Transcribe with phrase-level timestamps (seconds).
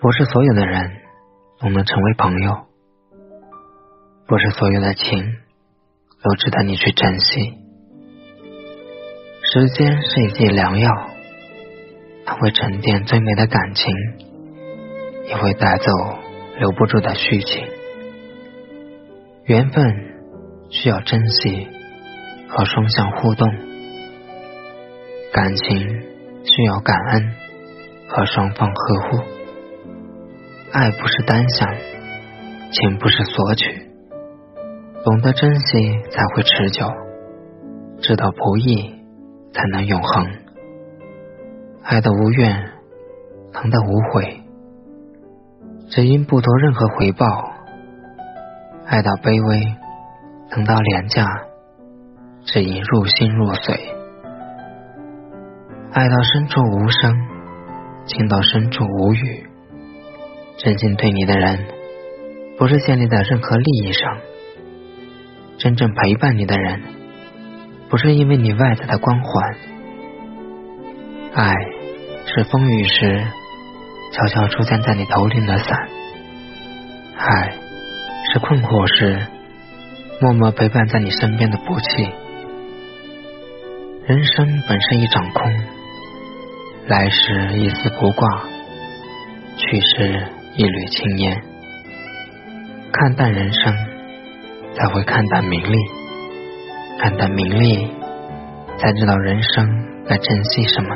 [0.00, 0.90] 不是所有的人
[1.60, 2.66] 都能成为朋友，
[4.26, 5.36] 不是所有的情
[6.22, 7.54] 都值得你去珍惜。
[9.52, 10.90] 时间是一剂良药，
[12.24, 13.94] 它会沉淀最美的感情，
[15.28, 15.92] 也会带走
[16.58, 17.64] 留不住的虚情。
[19.44, 19.84] 缘分
[20.70, 21.68] 需要珍惜
[22.48, 23.48] 和双向互动，
[25.32, 25.78] 感情
[26.44, 27.34] 需要感恩
[28.08, 29.31] 和双方呵护。
[30.72, 31.68] 爱不是单向，
[32.72, 33.90] 情不是索取，
[35.04, 36.86] 懂得珍惜才会持久，
[38.00, 38.90] 知道不易
[39.52, 40.26] 才能永恒。
[41.82, 42.70] 爱的无怨，
[43.52, 44.40] 疼的无悔，
[45.90, 47.26] 只因不图任何回报。
[48.86, 49.76] 爱到卑微，
[50.48, 51.26] 疼到廉价，
[52.44, 53.78] 只因入心入髓。
[55.92, 57.14] 爱到深处无声，
[58.06, 59.51] 情到深处无语。
[60.58, 61.66] 真心对你的人，
[62.56, 64.18] 不是建立在任何利益上；
[65.58, 66.82] 真正陪伴你的人，
[67.88, 69.56] 不是因为你外在的光环。
[71.34, 71.54] 爱
[72.26, 73.26] 是风雨时
[74.12, 75.88] 悄悄出现在你头顶的伞，
[77.16, 77.52] 爱
[78.32, 79.26] 是困惑时
[80.20, 82.10] 默默陪伴在你身边的不弃。
[84.06, 85.52] 人生本是一场空，
[86.86, 88.44] 来时一丝不挂，
[89.56, 90.22] 去时。
[90.54, 91.42] 一缕青烟，
[92.92, 93.74] 看淡人生，
[94.74, 95.78] 才会看淡名利；
[97.00, 97.88] 看淡名利，
[98.76, 99.66] 才知道人生
[100.06, 100.94] 该珍惜什么。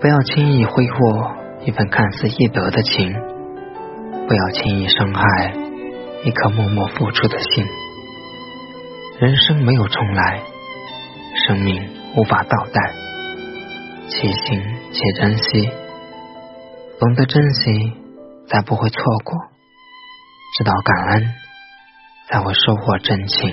[0.00, 1.32] 不要轻易挥霍
[1.64, 3.12] 一份看似易得的情，
[4.28, 5.52] 不要轻易伤害
[6.22, 7.64] 一颗默默付出的心。
[9.18, 10.40] 人生没有重来，
[11.48, 11.82] 生命
[12.16, 12.92] 无法倒带，
[14.08, 15.81] 且行且珍惜。
[17.02, 17.92] 懂得珍惜，
[18.46, 19.34] 才不会错过；
[20.56, 21.34] 知道感恩，
[22.30, 23.52] 才会收获真情。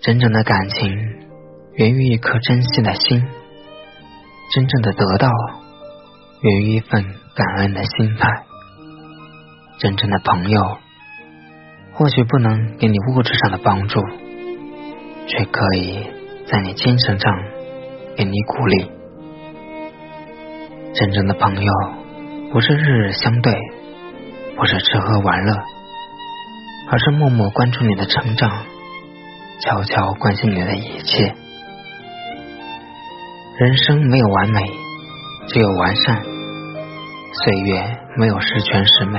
[0.00, 0.90] 真正的感情
[1.74, 3.22] 源于一颗珍惜的心，
[4.54, 5.28] 真正的得到
[6.40, 7.04] 源于一份
[7.34, 8.26] 感恩的心态。
[9.78, 10.78] 真正的朋友，
[11.92, 14.00] 或许不能给你物质上的帮助，
[15.26, 16.06] 却可以
[16.46, 17.30] 在你精神上
[18.16, 18.90] 给你鼓励。
[20.94, 21.72] 真正的朋友，
[22.52, 23.52] 不是日日相对，
[24.56, 25.52] 不是吃喝玩乐，
[26.92, 28.48] 而是默默关注你的成长，
[29.58, 31.34] 悄悄关心你的一切。
[33.58, 34.60] 人生没有完美，
[35.48, 36.22] 只有完善；
[37.42, 39.18] 岁月没有十全十美，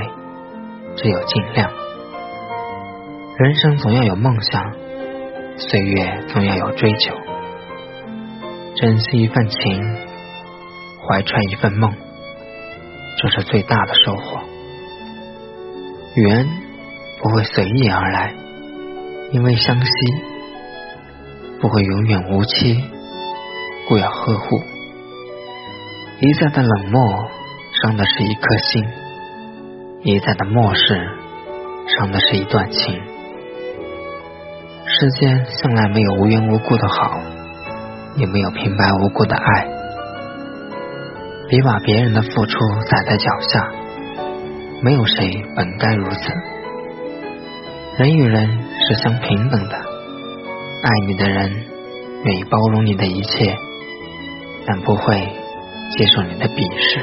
[0.96, 1.70] 只有尽量。
[3.38, 4.72] 人生总要有梦想，
[5.58, 7.14] 岁月总要有追求。
[8.76, 10.05] 珍惜一份情。
[11.08, 11.92] 怀揣一份梦，
[13.18, 14.40] 这是最大的收获。
[16.16, 16.48] 缘
[17.22, 18.34] 不会随意而来，
[19.32, 19.90] 因为相惜；
[21.60, 22.82] 不会永远无期，
[23.88, 24.46] 故要呵护。
[26.20, 27.28] 一再的冷漠，
[27.82, 28.82] 伤的是一颗心；
[30.02, 31.08] 一再的漠视，
[31.98, 33.00] 伤的是一段情。
[34.86, 37.20] 世间向来没有无缘无故的好，
[38.16, 39.75] 也没有平白无故的爱。
[41.48, 42.58] 别把别人的付出
[42.88, 43.70] 踩在脚下，
[44.82, 46.18] 没有谁本该如此。
[47.98, 48.48] 人与人
[48.80, 51.52] 是相平等的，爱你的人
[52.24, 53.56] 愿意包容你的一切，
[54.66, 55.16] 但不会
[55.96, 57.00] 接受你的鄙视。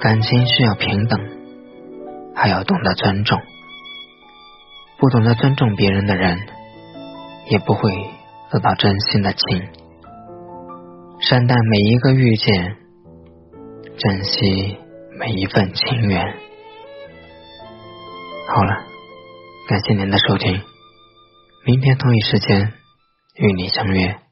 [0.00, 1.20] 感情需要平等，
[2.34, 3.38] 还要懂得尊重。
[4.98, 6.36] 不懂得尊重别人的人，
[7.50, 7.92] 也不会
[8.50, 9.62] 得到真心的情。
[11.20, 12.76] 善待每一个遇见，
[13.98, 14.78] 珍惜
[15.18, 16.24] 每一份情缘。
[18.48, 18.86] 好了，
[19.68, 20.62] 感谢您的收听，
[21.66, 22.72] 明天同一时间
[23.36, 24.27] 与你相约。